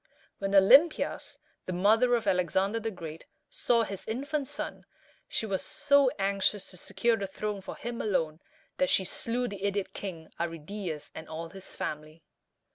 [0.39, 4.87] When Olympias, the mother of Alexander the Great, saw his infant son,
[5.27, 8.39] she was so anxious to secure the throne for him alone,
[8.77, 12.23] that she slew the idiot king Arridæus and all his family.